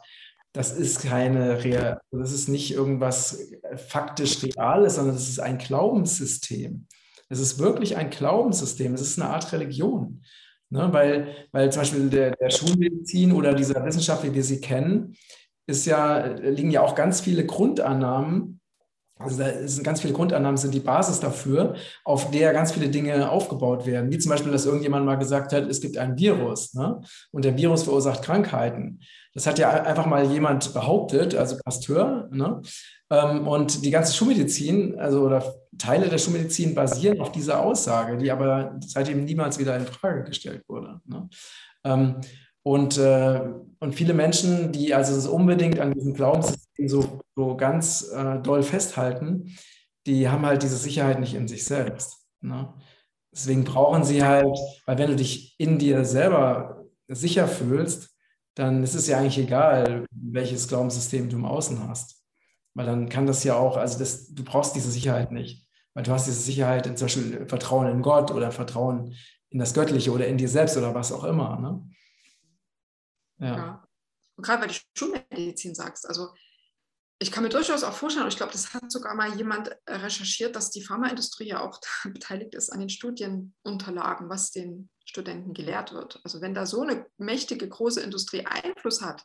[0.54, 6.88] das ist keine Real, das ist nicht irgendwas faktisch Reales, sondern das ist ein Glaubenssystem.
[7.30, 10.24] Es ist wirklich ein Glaubenssystem, es ist eine Art Religion.
[10.70, 10.89] Ne?
[10.92, 15.16] Weil, weil zum Beispiel der, der Schulmedizin oder dieser Wissenschaft, wie wir sie kennen,
[15.68, 18.58] ist ja, liegen ja auch ganz viele Grundannahmen,
[19.20, 23.30] also da sind ganz viele Grundannahmen, sind die Basis dafür, auf der ganz viele Dinge
[23.30, 24.12] aufgebaut werden.
[24.12, 27.01] Wie zum Beispiel, dass irgendjemand mal gesagt hat, es gibt ein Virus ne?
[27.32, 29.00] und der Virus verursacht Krankheiten.
[29.38, 32.27] Das hat ja einfach mal jemand behauptet, also Pasteur.
[32.32, 32.60] Ne?
[33.12, 38.32] Ähm, und die ganze Schulmedizin, also oder Teile der Schulmedizin basieren auf dieser Aussage, die
[38.32, 41.02] aber seitdem niemals wieder in Frage gestellt wurde.
[41.06, 41.30] Ne?
[41.84, 42.15] Ähm,
[42.63, 43.41] und, äh,
[43.78, 49.56] und viele Menschen, die also unbedingt an diesem Glaubenssystem so, so ganz äh, doll festhalten,
[50.08, 52.26] die haben halt diese Sicherheit nicht in sich selbst.
[52.41, 52.73] Ne?
[53.32, 58.07] Deswegen brauchen sie halt, weil wenn du dich in dir selber sicher fühlst,
[58.58, 62.24] dann ist es ja eigentlich egal, welches Glaubenssystem du im Außen hast.
[62.74, 65.67] Weil dann kann das ja auch, also das, du brauchst diese Sicherheit nicht.
[65.93, 69.15] Weil du hast diese Sicherheit in zum Beispiel Vertrauen in Gott oder Vertrauen
[69.50, 71.60] in das Göttliche oder in dir selbst oder was auch immer.
[71.60, 71.89] Ne?
[73.39, 73.58] Ja.
[73.58, 73.88] ja.
[74.36, 76.30] Und gerade weil du Schulmedizin sagst, also
[77.19, 80.56] ich kann mir durchaus auch vorstellen, und ich glaube, das hat sogar mal jemand recherchiert,
[80.56, 86.19] dass die Pharmaindustrie ja auch beteiligt ist an den Studienunterlagen, was den Studenten gelehrt wird.
[86.23, 89.23] Also wenn da so eine mächtige, große Industrie Einfluss hat,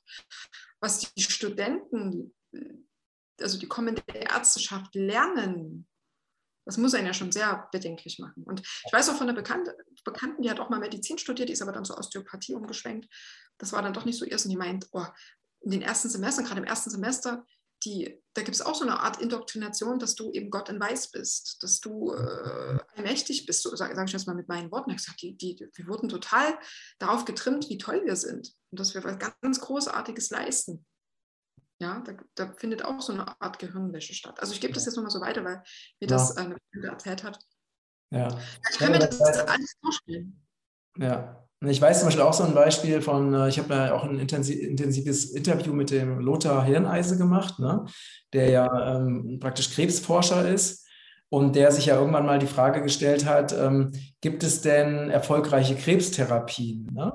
[0.81, 2.35] was die Studenten
[3.41, 5.87] also die kommende Ärzteschaft lernen,
[6.65, 8.45] das muss einen ja schon sehr bedenklich machen.
[8.45, 11.53] Und ich weiß auch von einer Bekannte, Bekannten, die hat auch mal Medizin studiert, die
[11.53, 13.09] ist aber dann zur Osteopathie umgeschwenkt.
[13.59, 15.07] Das war dann doch nicht so erst und die meint, oh,
[15.61, 17.45] in den ersten Semestern, gerade im ersten Semester,
[17.85, 21.11] die, da gibt es auch so eine Art Indoktrination, dass du eben Gott in Weiß
[21.11, 24.91] bist, dass du äh, allmächtig bist, so sage sag ich das mal mit meinen Worten.
[24.91, 26.59] Ich gesagt, die, die, wir wurden total
[26.99, 30.87] darauf getrimmt, wie toll wir sind und dass wir was ganz Großartiges leisten.
[31.81, 34.39] Ja, da, da, findet auch so eine Art Gehirnwäsche statt.
[34.39, 35.57] Also ich gebe das jetzt nochmal so weiter, weil
[36.01, 36.07] mir ja.
[36.07, 37.39] das eine Bekannte erzählt hat.
[38.11, 38.29] Ja.
[38.71, 40.41] Ich kann mir das, das alles vorstellen.
[40.99, 41.49] Ja.
[41.65, 44.19] Ich weiß zum Beispiel auch so ein Beispiel von, äh, ich habe ja auch ein
[44.19, 47.85] intensives Interview mit dem Lothar Hirneise gemacht, ne?
[48.33, 50.89] der ja ähm, praktisch Krebsforscher ist
[51.29, 55.77] und der sich ja irgendwann mal die Frage gestellt hat, ähm, gibt es denn erfolgreiche
[55.77, 56.91] Krebstherapien?
[56.93, 57.13] Ne?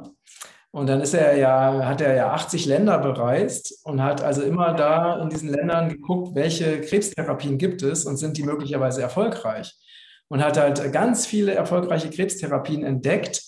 [0.71, 4.73] Und dann ist er ja, hat er ja 80 Länder bereist und hat also immer
[4.73, 9.75] da in diesen Ländern geguckt, welche Krebstherapien gibt es und sind die möglicherweise erfolgreich.
[10.29, 13.41] Und hat halt ganz viele erfolgreiche Krebstherapien entdeckt,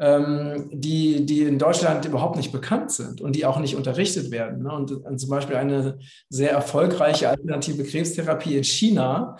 [0.00, 4.62] die, die in Deutschland überhaupt nicht bekannt sind und die auch nicht unterrichtet werden.
[4.62, 4.72] Ne?
[4.72, 9.38] Und, und zum Beispiel eine sehr erfolgreiche alternative Krebstherapie in China,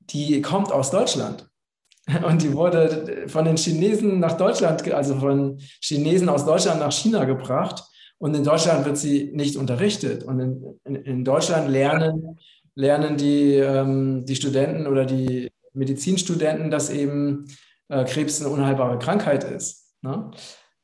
[0.00, 1.46] die kommt aus Deutschland.
[2.26, 7.24] Und die wurde von den Chinesen nach Deutschland, also von Chinesen aus Deutschland nach China
[7.24, 7.84] gebracht.
[8.18, 10.24] Und in Deutschland wird sie nicht unterrichtet.
[10.24, 12.38] Und in, in, in Deutschland lernen,
[12.74, 17.46] lernen die, ähm, die Studenten oder die Medizinstudenten, dass eben
[17.88, 19.81] äh, Krebs eine unheilbare Krankheit ist.
[20.02, 20.30] Ne?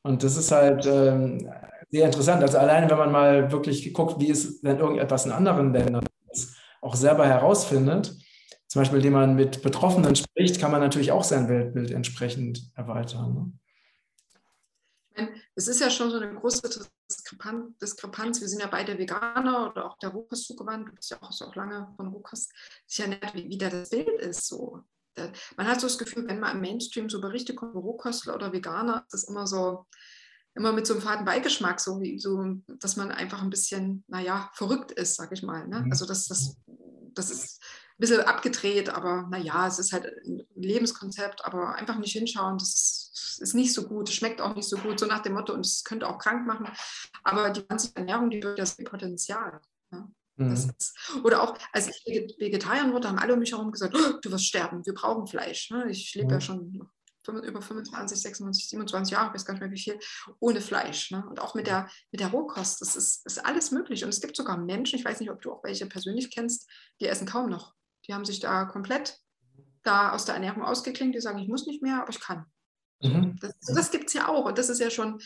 [0.01, 1.49] Und das ist halt ähm,
[1.89, 2.41] sehr interessant.
[2.41, 6.55] Also alleine, wenn man mal wirklich guckt, wie es denn irgendetwas in anderen Ländern ist,
[6.81, 8.15] auch selber herausfindet,
[8.67, 13.33] zum Beispiel, indem man mit Betroffenen spricht, kann man natürlich auch sein Weltbild entsprechend erweitern.
[13.33, 15.29] Ne?
[15.55, 16.87] Es ist ja schon so eine große
[17.81, 18.39] Diskrepanz.
[18.39, 20.87] Wir sind ja beide Veganer oder auch der Rohkost zugewandt.
[20.87, 22.51] Du bist ja auch, auch lange von Rohkost.
[22.87, 24.47] Ist ja nett, wie, wie das Bild ist.
[24.47, 24.83] So.
[25.57, 29.03] Man hat so das Gefühl, wenn man im Mainstream so Berichte kommt, Rohkostler oder Veganer,
[29.03, 29.85] ist das immer so,
[30.55, 34.49] immer mit so einem faden Beigeschmack, so wie so, dass man einfach ein bisschen, naja,
[34.53, 35.67] verrückt ist, sag ich mal.
[35.67, 35.81] Ne?
[35.81, 35.91] Mhm.
[35.91, 36.57] Also das, das,
[37.13, 42.13] das ist ein bisschen abgedreht, aber naja, es ist halt ein Lebenskonzept, aber einfach nicht
[42.13, 45.33] hinschauen, das ist nicht so gut, es schmeckt auch nicht so gut, so nach dem
[45.33, 46.69] Motto, und es könnte auch krank machen.
[47.23, 49.61] Aber die ganze Ernährung, die hat das Potenzial.
[49.91, 50.09] Ne?
[50.39, 50.73] Mhm.
[51.23, 54.45] Oder auch, als ich Vegetarier wurde, haben alle um mich herum gesagt, oh, du wirst
[54.45, 55.69] sterben, wir brauchen Fleisch.
[55.69, 55.89] Ne?
[55.89, 56.33] Ich lebe mhm.
[56.33, 56.89] ja schon
[57.27, 59.99] über 25, 26, 27 Jahre, ich weiß gar nicht mehr wie viel,
[60.39, 61.11] ohne Fleisch.
[61.11, 61.23] Ne?
[61.29, 64.03] Und auch mit der, mit der Rohkost, das ist, ist alles möglich.
[64.03, 66.67] Und es gibt sogar Menschen, ich weiß nicht, ob du auch welche persönlich kennst,
[67.01, 67.75] die essen kaum noch.
[68.07, 69.19] Die haben sich da komplett
[69.83, 72.45] da aus der Ernährung ausgeklingt, die sagen, ich muss nicht mehr, aber ich kann.
[73.01, 73.37] Mhm.
[73.39, 74.45] Das, das gibt es ja auch.
[74.45, 75.21] Und das ist ja schon,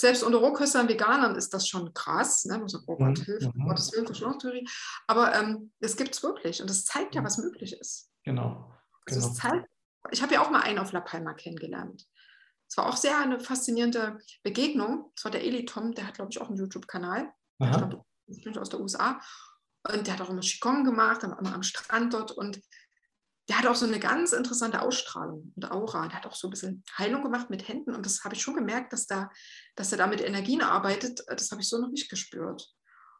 [0.00, 2.44] selbst unter Rohköstern, Veganern ist das schon krass.
[2.46, 2.58] Ne?
[2.58, 3.24] Man sagt, oh Gott, mhm.
[3.24, 3.68] Hilfe, mhm.
[3.68, 4.66] Gottes Willen, Verschwörungstheorie.
[5.06, 6.60] Aber ähm, das gibt es wirklich.
[6.60, 7.26] Und das zeigt ja, mhm.
[7.26, 8.10] was möglich ist.
[8.24, 8.74] Genau.
[9.06, 9.34] Also genau.
[9.34, 9.66] Zeigt,
[10.10, 12.06] ich habe ja auch mal einen auf La Palma kennengelernt.
[12.66, 15.12] Es war auch sehr eine faszinierende Begegnung.
[15.16, 17.30] Es war der Eli Tom, der hat, glaube ich, auch einen YouTube-Kanal.
[17.58, 19.20] Ich glaube, aus der USA.
[19.90, 22.30] Und der hat auch immer Qigong gemacht, immer am Strand dort.
[22.30, 22.60] Und
[23.50, 26.06] der hat auch so eine ganz interessante Ausstrahlung und Aura.
[26.06, 27.96] Der hat auch so ein bisschen Heilung gemacht mit Händen.
[27.96, 29.28] Und das habe ich schon gemerkt, dass, da,
[29.74, 31.24] dass er da mit Energien arbeitet.
[31.26, 32.72] Das habe ich so noch nicht gespürt.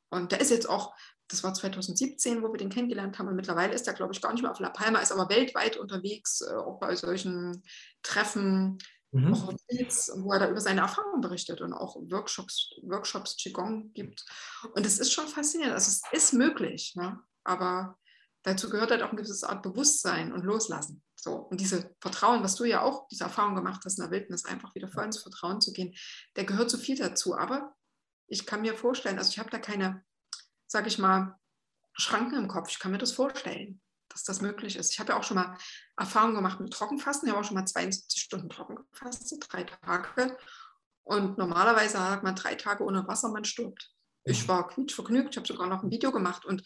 [0.08, 0.94] Und der ist jetzt auch,
[1.26, 3.26] das war 2017, wo wir den kennengelernt haben.
[3.26, 5.76] Und mittlerweile ist er, glaube ich, gar nicht mehr auf La Palma, ist aber weltweit
[5.76, 7.64] unterwegs, äh, auch bei solchen
[8.04, 8.78] Treffen,
[9.10, 9.34] mhm.
[9.34, 14.24] auch wo er da über seine Erfahrungen berichtet und auch Workshops, Workshops Qigong gibt.
[14.74, 15.74] Und es ist schon faszinierend.
[15.74, 17.18] Also es ist möglich, ne?
[17.42, 17.98] aber
[18.42, 21.02] dazu gehört halt auch eine gewisse Art Bewusstsein und Loslassen.
[21.14, 24.46] So, und diese Vertrauen, was du ja auch, diese Erfahrung gemacht hast in der Wildnis,
[24.46, 25.94] einfach wieder voll ins Vertrauen zu gehen,
[26.36, 27.36] der gehört so viel dazu.
[27.36, 27.74] Aber
[28.26, 30.02] ich kann mir vorstellen, also ich habe da keine,
[30.66, 31.38] sage ich mal,
[31.92, 32.70] Schranken im Kopf.
[32.70, 34.92] Ich kann mir das vorstellen, dass das möglich ist.
[34.92, 35.58] Ich habe ja auch schon mal
[35.96, 37.28] Erfahrungen gemacht mit Trockenfasten.
[37.28, 40.36] Ich habe auch schon mal 72 Stunden trocken gefastet, drei Tage.
[41.02, 43.92] Und normalerweise sagt man drei Tage ohne Wasser, man stirbt.
[44.24, 44.48] Ich mhm.
[44.48, 45.30] war quietschvergnügt.
[45.30, 46.62] Ich habe sogar noch ein Video gemacht und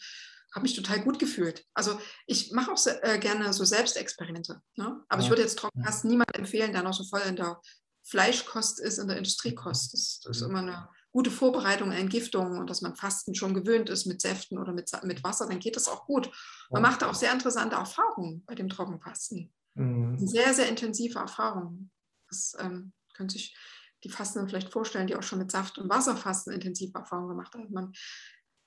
[0.55, 1.65] habe mich total gut gefühlt.
[1.73, 4.61] Also ich mache auch sehr, äh, gerne so Selbstexperimente.
[4.77, 5.03] Ne?
[5.09, 5.25] Aber ja.
[5.25, 7.59] ich würde jetzt Trockenfasten niemand empfehlen, der noch so voll in der
[8.03, 9.93] Fleischkost ist, in der Industriekost.
[9.93, 10.49] Das, das ist mhm.
[10.49, 14.73] immer eine gute Vorbereitung, Entgiftung und dass man Fasten schon gewöhnt ist mit Säften oder
[14.73, 16.29] mit, mit Wasser, dann geht das auch gut.
[16.69, 19.53] Man macht auch sehr interessante Erfahrungen bei dem Trockenfasten.
[19.75, 20.17] Mhm.
[20.27, 21.91] Sehr, sehr intensive Erfahrungen.
[22.29, 23.55] Das ähm, können sich
[24.03, 27.71] die Fastenden vielleicht vorstellen, die auch schon mit Saft- und Wasserfasten intensive Erfahrungen gemacht haben.
[27.71, 27.93] Man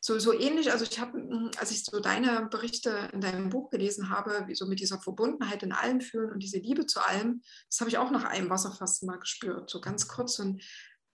[0.01, 3.71] so, so ähnlich, also ich habe, hm, als ich so deine Berichte in deinem Buch
[3.71, 7.43] gelesen habe, wie so mit dieser Verbundenheit in allem fühlen und diese Liebe zu allem,
[7.69, 10.39] das habe ich auch nach einem Wasserfasten mal gespürt, so ganz kurz.
[10.39, 10.63] Und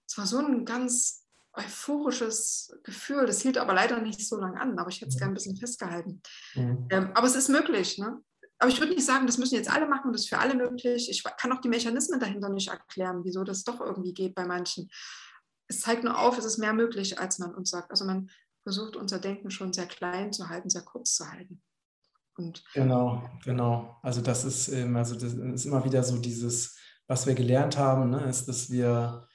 [0.07, 4.79] es war so ein ganz euphorisches Gefühl, das hielt aber leider nicht so lange an,
[4.79, 6.21] aber ich hätte es gerne ein bisschen festgehalten.
[6.55, 6.89] Mhm.
[6.91, 8.21] Ähm, aber es ist möglich, ne?
[8.59, 11.11] Aber ich würde nicht sagen, das müssen jetzt alle machen, das ist für alle möglich.
[11.11, 14.91] Ich kann auch die Mechanismen dahinter nicht erklären, wieso das doch irgendwie geht bei manchen.
[15.67, 17.91] Es zeigt nur auf, es ist mehr möglich, als man uns sagt.
[17.91, 18.31] Also man
[18.65, 21.63] versucht, unser Denken schon sehr klein zu halten, sehr kurz zu halten.
[22.37, 23.97] Und genau, genau.
[24.03, 28.25] Also das ist, also das ist immer wieder so dieses, was wir gelernt haben, ne,
[28.25, 29.29] ist, dass wir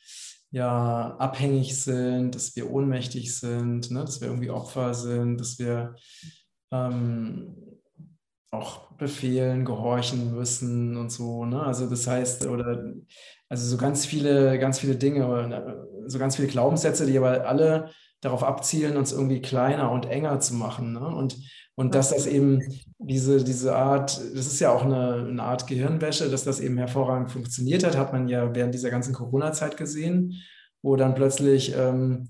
[0.51, 5.95] ja abhängig sind, dass wir ohnmächtig sind, ne, dass wir irgendwie Opfer sind, dass wir
[6.71, 7.55] ähm,
[8.51, 11.45] auch Befehlen gehorchen müssen und so.
[11.45, 11.61] Ne?
[11.61, 12.83] Also das heißt, oder
[13.47, 18.43] also so ganz viele, ganz viele Dinge, so ganz viele Glaubenssätze, die aber alle darauf
[18.43, 20.93] abzielen, uns irgendwie kleiner und enger zu machen.
[20.93, 21.07] Ne?
[21.07, 21.37] Und,
[21.75, 22.61] und dass das eben
[22.97, 27.31] diese, diese Art, das ist ja auch eine, eine Art Gehirnwäsche, dass das eben hervorragend
[27.31, 30.33] funktioniert hat, hat man ja während dieser ganzen Corona-Zeit gesehen,
[30.81, 32.29] wo dann plötzlich ähm,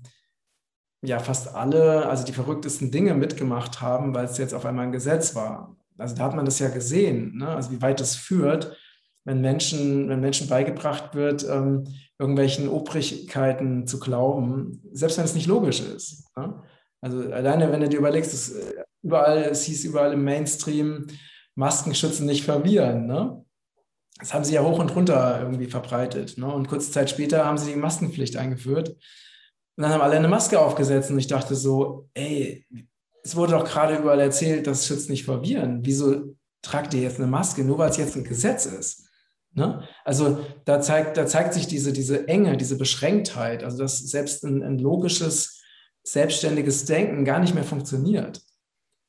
[1.02, 4.92] ja fast alle, also die verrücktesten Dinge mitgemacht haben, weil es jetzt auf einmal ein
[4.92, 5.76] Gesetz war.
[5.98, 7.48] Also da hat man das ja gesehen, ne?
[7.48, 8.76] also wie weit das führt,
[9.24, 11.84] wenn Menschen, wenn Menschen beigebracht wird, ähm,
[12.18, 16.24] irgendwelchen Obrigkeiten zu glauben, selbst wenn es nicht logisch ist.
[16.36, 16.62] Ne?
[17.00, 21.06] Also alleine, wenn du dir überlegst, dass äh, überall, es hieß überall im Mainstream,
[21.54, 23.06] Masken schützen nicht vor Viren.
[23.06, 23.44] Ne?
[24.18, 26.38] Das haben sie ja hoch und runter irgendwie verbreitet.
[26.38, 26.46] Ne?
[26.46, 28.90] Und kurze Zeit später haben sie die Maskenpflicht eingeführt.
[28.90, 32.66] Und dann haben alle eine Maske aufgesetzt und ich dachte so, ey,
[33.22, 35.84] es wurde doch gerade überall erzählt, das schützt nicht vor Viren.
[35.84, 39.09] Wieso tragt ihr jetzt eine Maske, nur weil es jetzt ein Gesetz ist?
[39.52, 39.82] Ne?
[40.04, 44.62] Also da zeigt, da zeigt sich diese, diese Enge, diese Beschränktheit, also dass selbst ein,
[44.62, 45.62] ein logisches,
[46.02, 48.40] selbstständiges Denken gar nicht mehr funktioniert.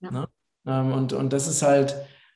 [0.01, 0.11] Ja.
[0.11, 0.27] Ne?
[0.65, 1.95] Ähm, und, und das ist halt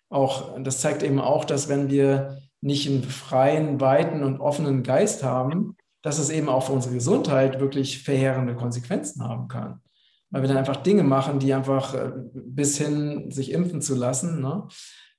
[0.09, 5.23] auch, das zeigt eben auch, dass wenn wir nicht einen freien, weiten und offenen Geist
[5.23, 9.81] haben, dass es eben auch für unsere Gesundheit wirklich verheerende Konsequenzen haben kann.
[10.29, 14.41] Weil wir dann einfach Dinge machen, die einfach äh, bis hin sich impfen zu lassen,
[14.41, 14.67] ne?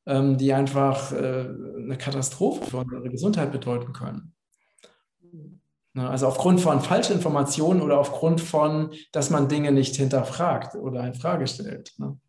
[0.09, 4.37] Ähm, die einfach äh, eine Katastrophe für unsere Gesundheit bedeuten können.
[5.95, 11.05] Ne, also aufgrund von falschen Informationen oder aufgrund von, dass man Dinge nicht hinterfragt oder
[11.05, 11.93] in Frage stellt.
[11.99, 12.21] Ne?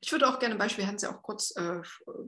[0.00, 1.80] Ich würde auch gerne ein Beispiel, hatten Sie auch kurz, äh,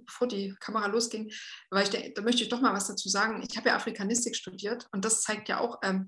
[0.07, 1.33] bevor die Kamera losging,
[1.71, 3.45] weil ich denke, da möchte ich doch mal was dazu sagen.
[3.51, 6.07] Ich habe ja Afrikanistik studiert und das zeigt ja auch, ähm,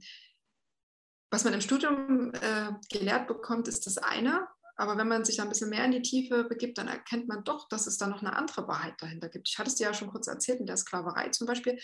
[1.32, 4.46] was man im Studium äh, gelehrt bekommt, ist das eine.
[4.76, 7.68] Aber wenn man sich ein bisschen mehr in die Tiefe begibt, dann erkennt man doch,
[7.68, 9.48] dass es da noch eine andere Wahrheit dahinter gibt.
[9.48, 11.78] Ich hatte es dir ja schon kurz erzählt mit der Sklaverei zum Beispiel.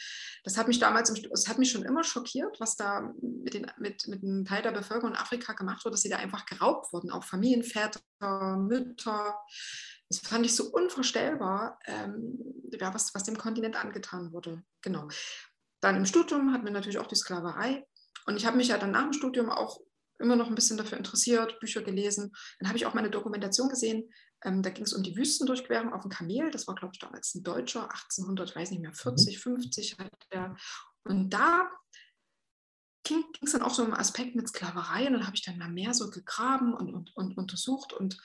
[0.45, 4.09] Das hat mich damals, es hat mich schon immer schockiert, was da mit, den, mit,
[4.09, 7.11] mit einem Teil der Bevölkerung in Afrika gemacht wurde, dass sie da einfach geraubt wurden,
[7.11, 8.01] auch Familienväter,
[8.57, 9.37] Mütter.
[10.09, 12.39] Das fand ich so unvorstellbar, ähm,
[12.73, 14.63] ja, was, was dem Kontinent angetan wurde.
[14.83, 15.09] Genau.
[15.81, 17.87] Dann im Studium hatten wir natürlich auch die Sklaverei.
[18.27, 19.81] Und ich habe mich ja dann nach dem Studium auch
[20.21, 22.33] immer noch ein bisschen dafür interessiert, Bücher gelesen.
[22.59, 24.11] Dann habe ich auch meine Dokumentation gesehen.
[24.45, 26.51] Ähm, da ging es um die Wüstendurchquerung auf dem Kamel.
[26.51, 30.05] Das war, glaube ich, damals ein Deutscher, 1800, weiß nicht mehr, 40, 50 mhm.
[30.05, 30.57] hat er.
[31.05, 31.71] Und da
[33.05, 35.07] ging es dann auch so um Aspekt mit Sklaverei.
[35.07, 38.19] Und dann habe ich dann mal mehr so gegraben und, und, und untersucht und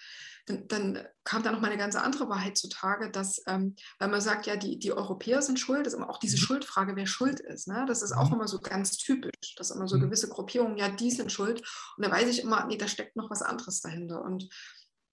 [0.46, 4.22] dann, dann, kam da noch mal eine ganz andere Wahrheit zutage, dass, ähm, weil man
[4.22, 6.42] sagt, ja, die, die Europäer sind schuld, ist immer auch diese mhm.
[6.42, 7.68] Schuldfrage, wer schuld ist.
[7.68, 7.84] Ne?
[7.88, 8.36] Das ist auch mhm.
[8.36, 10.02] immer so ganz typisch, dass immer so mhm.
[10.02, 11.62] gewisse Gruppierungen, ja, die sind schuld.
[11.98, 14.22] Und da weiß ich immer, nee, da steckt noch was anderes dahinter.
[14.22, 14.48] Und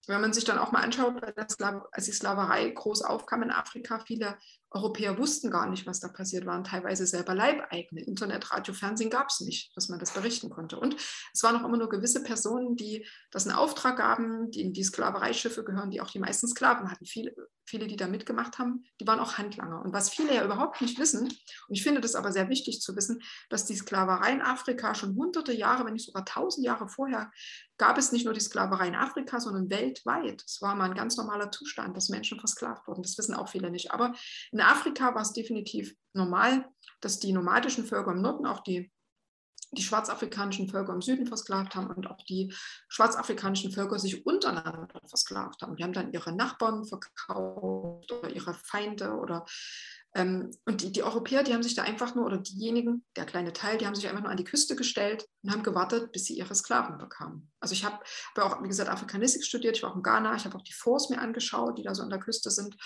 [0.07, 4.37] wenn man sich dann auch mal anschaut, als die Sklaverei groß aufkam in Afrika, viele
[4.75, 8.03] Europäer wussten gar nicht, was da passiert, waren teilweise selber Leibeigene.
[8.03, 10.79] Internet, Radio, Fernsehen gab es nicht, dass man das berichten konnte.
[10.79, 10.97] Und
[11.33, 14.85] es waren auch immer nur gewisse Personen, die das einen Auftrag gaben, die in die
[14.85, 17.05] Sklavereischiffe gehören, die auch die meisten Sklaven hatten.
[17.05, 19.83] Viele, viele, die da mitgemacht haben, die waren auch Handlanger.
[19.83, 21.35] Und was viele ja überhaupt nicht wissen, und
[21.69, 25.53] ich finde das aber sehr wichtig zu wissen, dass die Sklaverei in Afrika schon hunderte
[25.53, 27.31] Jahre, wenn nicht sogar tausend Jahre vorher,
[27.79, 30.43] gab es nicht nur die Sklaverei in Afrika, sondern weltweit.
[30.47, 33.03] Es war mal ein ganz normaler Zustand, dass Menschen versklavt wurden.
[33.03, 33.91] Das wissen auch viele nicht.
[33.91, 34.15] Aber
[34.53, 36.68] in Afrika war es definitiv normal,
[37.01, 38.92] dass die nomadischen Völker im Norden auch die,
[39.72, 42.53] die schwarzafrikanischen Völker im Süden versklavt haben und auch die
[42.88, 45.77] schwarzafrikanischen Völker sich untereinander versklavt haben.
[45.77, 49.46] Die haben dann ihre Nachbarn verkauft oder ihre Feinde oder
[50.14, 53.53] ähm, und die, die, Europäer, die haben sich da einfach nur, oder diejenigen, der kleine
[53.53, 56.37] Teil, die haben sich einfach nur an die Küste gestellt und haben gewartet, bis sie
[56.37, 57.51] ihre Sklaven bekamen.
[57.61, 57.98] Also ich habe
[58.37, 60.75] hab auch, wie gesagt, Afrikanistik studiert, ich war auch in Ghana, ich habe auch die
[60.75, 62.77] Forts mir angeschaut, die da so an der Küste sind.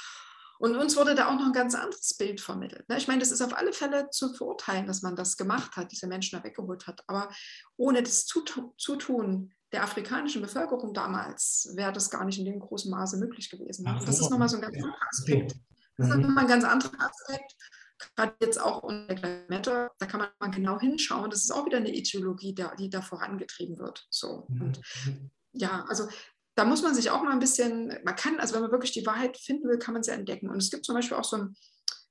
[0.59, 2.89] Und uns wurde da auch noch ein ganz anderes Bild vermittelt.
[2.89, 2.97] Ne?
[2.97, 6.07] Ich meine, das ist auf alle Fälle zu verurteilen, dass man das gemacht hat, diese
[6.07, 7.03] Menschen da weggeholt hat.
[7.07, 7.29] Aber
[7.77, 13.19] ohne das Zutun der afrikanischen Bevölkerung damals wäre das gar nicht in dem großen Maße
[13.19, 13.87] möglich gewesen.
[13.89, 15.57] Und das ist nochmal so ein ganz anderer Aspekt.
[15.97, 17.55] Das ist nochmal ein ganz anderer Aspekt.
[18.15, 19.17] Gerade jetzt auch unter
[19.49, 21.31] Matter, da kann man mal genau hinschauen.
[21.31, 24.07] Das ist auch wieder eine Ideologie, die da vorangetrieben wird.
[24.11, 24.47] So.
[24.49, 24.81] Und
[25.53, 26.07] ja, also
[26.57, 29.07] da muss man sich auch mal ein bisschen, man kann, also wenn man wirklich die
[29.07, 30.49] Wahrheit finden will, kann man sie entdecken.
[30.49, 31.57] Und es gibt zum Beispiel auch so einen,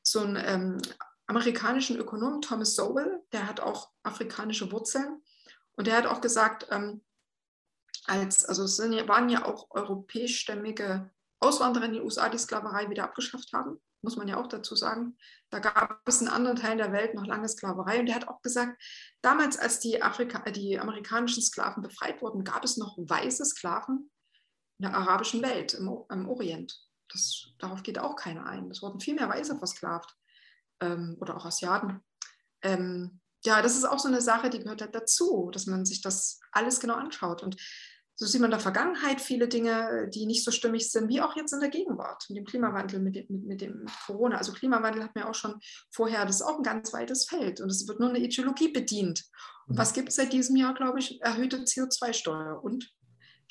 [0.04, 0.82] so einen ähm,
[1.26, 5.24] amerikanischen Ökonom, Thomas Sowell, der hat auch afrikanische Wurzeln.
[5.76, 7.04] Und der hat auch gesagt, ähm,
[8.06, 13.04] als, also es sind, waren ja auch europäischstämmige Auswanderer in die USA, die Sklaverei wieder
[13.04, 15.18] abgeschafft haben, muss man ja auch dazu sagen.
[15.50, 18.00] Da gab es in anderen Teilen der Welt noch lange Sklaverei.
[18.00, 18.80] Und der hat auch gesagt,
[19.24, 24.12] damals, als die, Afrika, die amerikanischen Sklaven befreit wurden, gab es noch weiße Sklaven,
[24.80, 26.80] in der arabischen Welt, im, im Orient.
[27.10, 28.70] Das, darauf geht auch keiner ein.
[28.72, 30.16] Es wurden viel mehr Weiße versklavt
[30.82, 32.02] ähm, oder auch Asiaten.
[32.62, 36.02] Ähm, ja, das ist auch so eine Sache, die gehört halt dazu, dass man sich
[36.02, 37.44] das alles genau anschaut.
[37.44, 37.58] Und
[38.16, 41.36] so sieht man in der Vergangenheit viele Dinge, die nicht so stimmig sind, wie auch
[41.36, 44.38] jetzt in der Gegenwart, mit dem Klimawandel, mit dem, mit, dem Corona.
[44.38, 45.60] Also Klimawandel hat mir auch schon
[45.92, 49.26] vorher, das ist auch ein ganz weites Feld und es wird nur eine Ideologie bedient.
[49.68, 49.80] Und mhm.
[49.80, 51.22] was gibt es seit diesem Jahr, glaube ich?
[51.22, 52.90] Erhöhte CO2-Steuer und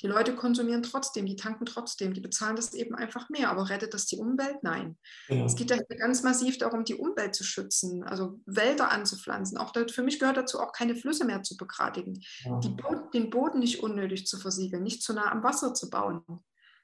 [0.01, 3.49] die Leute konsumieren trotzdem, die tanken trotzdem, die bezahlen das eben einfach mehr.
[3.49, 4.61] Aber rettet das die Umwelt?
[4.61, 4.97] Nein.
[5.29, 5.45] Ja.
[5.45, 9.57] Es geht ja ganz massiv darum, die Umwelt zu schützen, also Wälder anzupflanzen.
[9.57, 12.59] Auch für mich gehört dazu auch keine Flüsse mehr zu begradigen, ja.
[12.59, 16.23] Bo den Boden nicht unnötig zu versiegeln, nicht zu nah am Wasser zu bauen.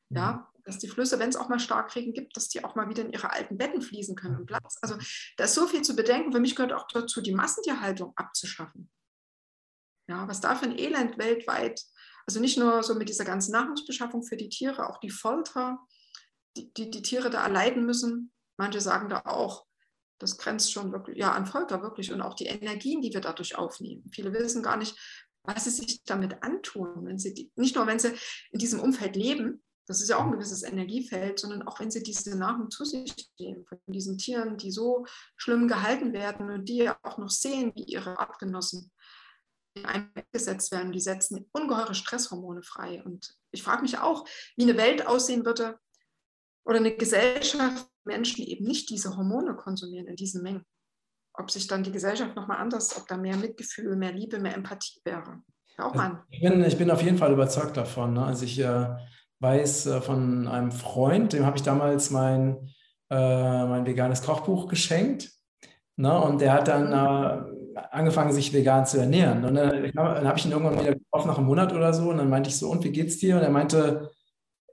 [0.10, 0.62] Ja, mhm.
[0.63, 3.13] dass die Flüsse, wenn es auch mal Starkregen gibt, dass die auch mal wieder in
[3.13, 4.45] ihre alten Betten fließen können.
[4.45, 4.78] Platz.
[4.82, 4.95] Also
[5.38, 6.32] da ist so viel zu bedenken.
[6.32, 8.89] Für mich gehört auch dazu, die Massentierhaltung abzuschaffen.
[10.10, 11.82] Ja, was da für ein Elend weltweit
[12.31, 15.79] also nicht nur so mit dieser ganzen Nahrungsbeschaffung für die Tiere, auch die Folter,
[16.55, 18.31] die die, die Tiere da erleiden müssen.
[18.55, 19.65] Manche sagen da auch,
[20.17, 23.57] das grenzt schon wirklich ja, an Folter wirklich und auch die Energien, die wir dadurch
[23.57, 24.09] aufnehmen.
[24.13, 24.97] Viele wissen gar nicht,
[25.43, 28.13] was sie sich damit antun, wenn sie die, nicht nur wenn sie
[28.51, 32.01] in diesem Umfeld leben, das ist ja auch ein gewisses Energiefeld, sondern auch wenn sie
[32.01, 36.77] diese Nahrung zu sich nehmen, von diesen Tieren, die so schlimm gehalten werden und die
[36.77, 38.89] ja auch noch sehen, wie ihre Artgenossen
[39.84, 40.91] eingesetzt werden.
[40.91, 43.01] Die setzen ungeheure Stresshormone frei.
[43.03, 44.25] Und ich frage mich auch,
[44.57, 45.79] wie eine Welt aussehen würde
[46.65, 50.65] oder eine Gesellschaft, Menschen eben nicht diese Hormone konsumieren in diesen Mengen.
[51.34, 54.99] ob sich dann die Gesellschaft nochmal anders, ob da mehr Mitgefühl, mehr Liebe, mehr Empathie
[55.05, 55.41] wäre.
[55.77, 58.13] Auch also ich, bin, ich bin auf jeden Fall überzeugt davon.
[58.13, 58.25] Ne?
[58.25, 58.88] Also ich äh,
[59.39, 62.69] weiß äh, von einem Freund, dem habe ich damals mein,
[63.10, 65.31] äh, mein veganes Kochbuch geschenkt.
[65.95, 66.19] Ne?
[66.19, 67.50] Und der hat dann mhm.
[67.50, 69.43] äh, angefangen, sich vegan zu ernähren.
[69.43, 72.10] Und dann, dann habe ich ihn irgendwann wieder getroffen nach einem Monat oder so.
[72.10, 73.38] Und dann meinte ich so, und wie geht's dir?
[73.38, 74.10] Und er meinte,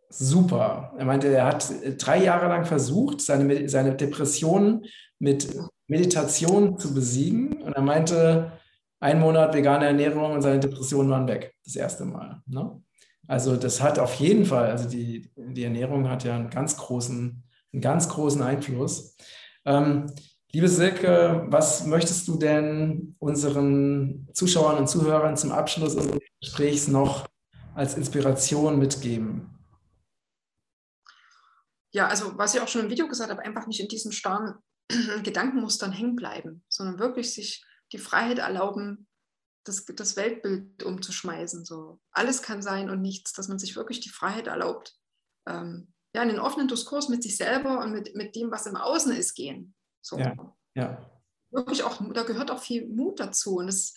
[0.08, 0.92] super.
[0.98, 4.84] Er meinte, er hat drei Jahre lang versucht, seine, seine Depressionen
[5.18, 5.48] mit
[5.86, 7.62] Meditation zu besiegen.
[7.62, 8.52] Und er meinte,
[9.00, 11.54] ein Monat vegane Ernährung und seine Depressionen waren weg.
[11.64, 12.42] Das erste Mal.
[12.46, 12.80] Ne?
[13.26, 17.42] Also das hat auf jeden Fall, also die, die Ernährung hat ja einen ganz großen,
[17.72, 19.16] einen ganz großen Einfluss.
[19.64, 20.06] Ähm,
[20.52, 27.28] liebe Silke, was möchtest du denn unseren Zuschauern und Zuhörern zum Abschluss unseres Gesprächs noch
[27.74, 29.50] als Inspiration mitgeben?
[31.90, 34.54] Ja, also was ich auch schon im Video gesagt habe, einfach nicht in diesen starren
[35.22, 39.06] Gedankenmustern hängen bleiben, sondern wirklich sich die Freiheit erlauben,
[39.64, 41.64] das, das Weltbild umzuschmeißen.
[41.64, 42.00] So.
[42.10, 44.96] Alles kann sein und nichts, dass man sich wirklich die Freiheit erlaubt,
[45.46, 48.76] ähm, ja, in den offenen Diskurs mit sich selber und mit, mit dem, was im
[48.76, 49.74] Außen ist, gehen.
[50.00, 50.18] So.
[50.18, 50.34] Ja,
[50.74, 51.10] ja.
[51.50, 53.56] Wirklich auch, da gehört auch viel Mut dazu.
[53.56, 53.94] Und es,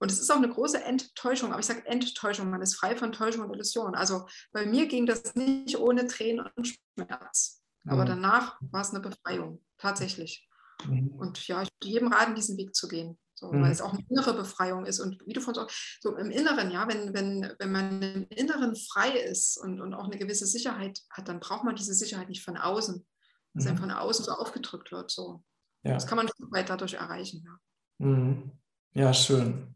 [0.00, 3.12] und es ist auch eine große Enttäuschung, aber ich sage Enttäuschung, man ist frei von
[3.12, 3.94] Täuschung und Illusion.
[3.94, 7.62] Also bei mir ging das nicht ohne Tränen und Schmerz.
[7.86, 8.08] Aber mhm.
[8.08, 10.48] danach war es eine Befreiung, tatsächlich.
[10.86, 11.08] Mhm.
[11.08, 13.18] Und ja, ich würde jedem raten, diesen Weg zu gehen.
[13.34, 13.62] So, mhm.
[13.62, 14.98] Weil es auch eine innere Befreiung ist.
[15.00, 15.66] Und wie du von so,
[16.00, 20.04] so im Inneren, ja, wenn, wenn, wenn man im Inneren frei ist und, und auch
[20.04, 23.06] eine gewisse Sicherheit hat, dann braucht man diese Sicherheit nicht von außen,
[23.54, 23.70] dass mhm.
[23.70, 25.10] einem von außen so aufgedrückt wird.
[25.10, 25.42] So.
[25.84, 25.94] Ja.
[25.94, 27.44] Das kann man weit dadurch erreichen.
[27.44, 28.06] Ja.
[28.06, 28.52] Mhm.
[28.94, 29.74] ja, schön.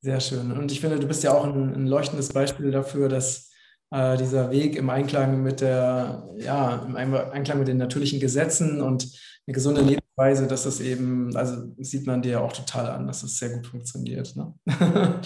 [0.00, 0.52] Sehr schön.
[0.52, 3.50] Und ich finde, du bist ja auch ein, ein leuchtendes Beispiel dafür, dass
[3.90, 9.04] äh, dieser Weg im Einklang mit der, ja, im Einklang mit den natürlichen Gesetzen und
[9.46, 13.22] eine gesunde Lebensweise, dass das eben, also sieht man dir ja auch total an, dass
[13.22, 14.36] das sehr gut funktioniert.
[14.36, 14.54] Ne?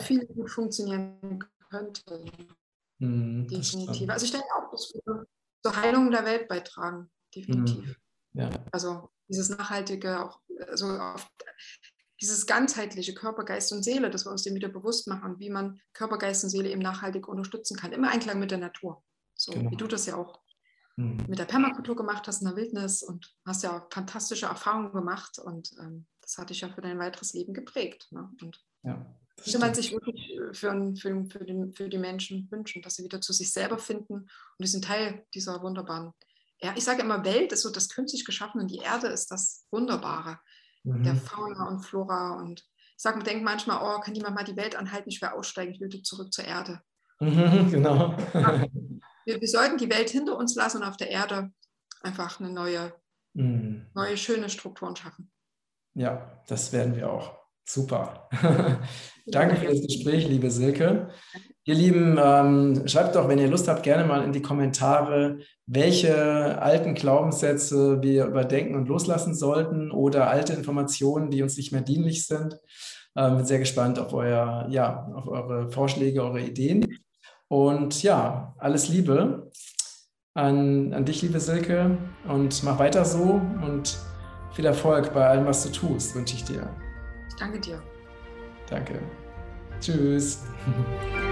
[0.00, 2.24] Viel gut funktionieren könnte.
[2.98, 4.10] Mm, definitiv.
[4.10, 5.26] Also ich denke auch, dass wir
[5.62, 7.10] zur Heilung der Welt beitragen.
[7.34, 7.98] Definitiv.
[8.32, 8.50] Mm, ja.
[8.72, 11.30] Also dieses nachhaltige, auch also auf,
[12.20, 15.80] dieses ganzheitliche Körper, Geist und Seele, dass wir uns dem wieder bewusst machen, wie man
[15.92, 17.92] Körper, Geist und Seele eben nachhaltig unterstützen kann.
[17.92, 19.02] Immer Einklang mit der Natur.
[19.34, 19.70] So genau.
[19.70, 20.40] wie du das ja auch
[20.96, 21.24] mhm.
[21.28, 25.70] mit der Permakultur gemacht hast in der Wildnis und hast ja fantastische Erfahrungen gemacht und
[25.80, 28.08] ähm, das hat dich ja für dein weiteres Leben geprägt.
[28.10, 28.28] Ne?
[28.42, 29.06] Und ja,
[29.42, 33.20] könnte man sich wirklich für, für, für, den, für die Menschen wünschen, dass sie wieder
[33.20, 34.28] zu sich selber finden und
[34.60, 36.12] die sind Teil dieser wunderbaren,
[36.60, 39.64] ja, ich sage immer, Welt ist so das künstlich geschaffene und die Erde ist das
[39.70, 40.38] Wunderbare
[40.82, 41.04] mhm.
[41.04, 42.38] der Fauna und Flora.
[42.40, 45.72] Und ich sage, denke manchmal, oh, kann jemand mal die Welt anhalten, ich will aussteigen,
[45.72, 46.80] ich will zurück zur Erde.
[47.20, 48.16] Mhm, genau.
[49.24, 51.52] wir, wir, sollten die Welt hinter uns lassen und auf der Erde
[52.02, 52.92] einfach eine neue,
[53.34, 53.86] mhm.
[53.94, 55.30] neue schöne Strukturen schaffen.
[55.94, 57.36] Ja, das werden wir auch.
[57.68, 58.28] Super.
[59.26, 61.08] Danke für das Gespräch, liebe Silke.
[61.64, 66.62] Ihr Lieben, ähm, schreibt doch, wenn ihr Lust habt, gerne mal in die Kommentare, welche
[66.62, 72.26] alten Glaubenssätze wir überdenken und loslassen sollten oder alte Informationen, die uns nicht mehr dienlich
[72.26, 72.58] sind.
[73.14, 76.98] Ähm, bin sehr gespannt auf, euer, ja, auf eure Vorschläge, eure Ideen.
[77.48, 79.50] Und ja, alles Liebe
[80.32, 83.98] an, an dich, liebe Silke, und mach weiter so und
[84.54, 86.70] viel Erfolg bei allem, was du tust, wünsche ich dir.
[87.38, 87.82] Danke dir.
[88.68, 89.00] Danke.
[89.80, 90.42] Tschüss.